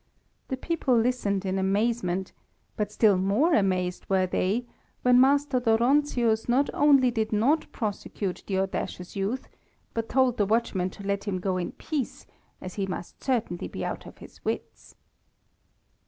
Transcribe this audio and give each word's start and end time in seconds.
The 0.47 0.57
people 0.57 0.97
listened 0.97 1.45
in 1.45 1.59
amazement, 1.59 2.33
but 2.75 2.91
still 2.91 3.19
more 3.19 3.53
amazed 3.53 4.03
were 4.09 4.25
they 4.25 4.65
when 5.03 5.21
Master 5.21 5.61
Dóronczius 5.61 6.49
not 6.49 6.71
only 6.73 7.11
did 7.11 7.31
not 7.31 7.71
prosecute 7.71 8.41
the 8.47 8.57
audacious 8.57 9.15
youth, 9.15 9.47
but 9.93 10.09
told 10.09 10.37
the 10.37 10.47
watchmen 10.47 10.89
to 10.89 11.03
let 11.03 11.25
him 11.25 11.37
go 11.39 11.57
in 11.57 11.73
peace, 11.73 12.25
as 12.61 12.73
he 12.73 12.87
must 12.87 13.23
certainly 13.23 13.67
be 13.67 13.85
out 13.85 14.07
of 14.07 14.17
his 14.17 14.43
wits. 14.43 14.95